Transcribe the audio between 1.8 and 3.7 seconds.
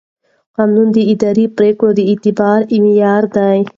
د اعتبار معیار دی.